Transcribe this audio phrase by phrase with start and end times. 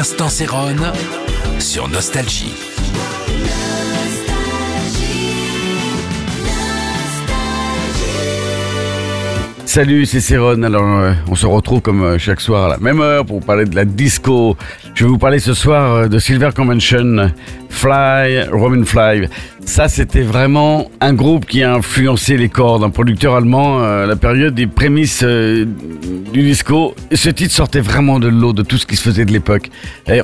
[0.00, 0.30] L'instant
[1.58, 2.54] sur Nostalgie.
[9.70, 10.64] Salut, c'est Céron.
[10.64, 13.66] Alors, euh, on se retrouve comme euh, chaque soir à la même heure pour parler
[13.66, 14.56] de la disco.
[14.96, 17.30] Je vais vous parler ce soir euh, de Silver Convention,
[17.68, 19.28] Fly, Roman Fly.
[19.64, 22.82] Ça, c'était vraiment un groupe qui a influencé les cordes.
[22.82, 26.96] Un producteur allemand, à la période des prémices du disco.
[27.14, 29.70] Ce titre sortait vraiment de l'eau de tout ce qui se faisait de l'époque.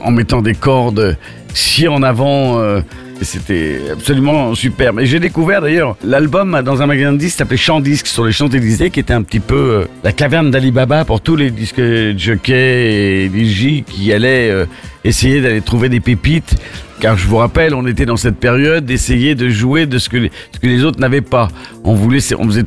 [0.03, 1.17] En mettant des cordes
[1.55, 2.83] si en avant.
[3.21, 4.93] Et C'était absolument super.
[4.93, 8.33] Mais j'ai découvert d'ailleurs l'album dans un magasin de disques s'appelait Champ Disques sur les
[8.33, 11.81] Champs-Élysées, qui était un petit peu euh, la caverne d'Alibaba pour tous les disques
[12.17, 14.67] jockeys et DJ qui allaient euh,
[15.05, 16.57] essayer d'aller trouver des pépites.
[17.01, 20.17] Car je vous rappelle, on était dans cette période d'essayer de jouer de ce que
[20.17, 21.49] les, ce que les autres n'avaient pas.
[21.85, 22.65] On voulait, on faisait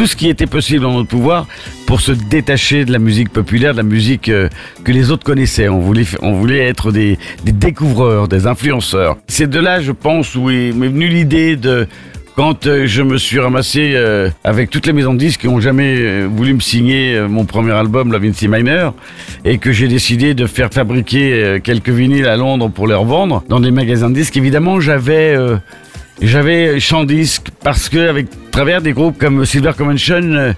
[0.00, 1.46] tout ce qui était possible dans notre pouvoir
[1.84, 4.48] pour se détacher de la musique populaire, de la musique euh,
[4.82, 5.68] que les autres connaissaient.
[5.68, 9.18] On voulait, on voulait être des, découvreurs, des influenceurs.
[9.28, 11.86] C'est de là, je pense, où est- m'est venue l'idée de
[12.34, 15.60] quand euh, je me suis ramassé euh, avec toutes les maisons de disques qui ont
[15.60, 18.94] jamais voulu me signer mon premier album, La Vinci Minor,
[19.44, 23.60] et que j'ai décidé de faire fabriquer quelques vinyles à Londres pour les revendre dans
[23.60, 25.36] des magasins de disques, évidemment, j'avais
[26.22, 28.26] j'avais champ disque parce que avec
[28.60, 30.52] travers des groupes comme Silver Convention, euh,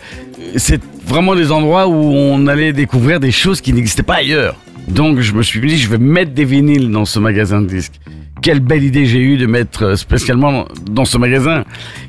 [0.56, 4.56] c'est vraiment des endroits où on allait découvrir des choses qui n'existaient pas ailleurs.
[4.88, 8.00] Donc je me suis dit je vais mettre des vinyles dans ce magasin de disques.
[8.42, 11.62] Quelle belle idée j'ai eue de mettre euh, spécialement dans ce magasin.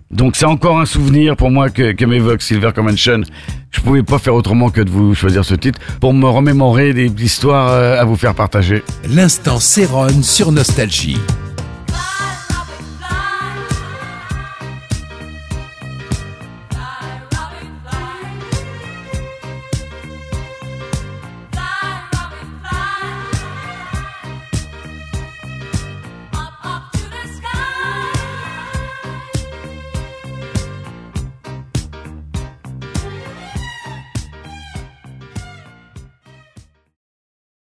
[0.09, 3.22] Donc c'est encore un souvenir pour moi que, que m'évoque Silver Convention.
[3.69, 7.11] Je pouvais pas faire autrement que de vous choisir ce titre pour me remémorer des
[7.23, 8.81] histoires euh, à vous faire partager.
[9.07, 11.19] L'instant Céron sur Nostalgie.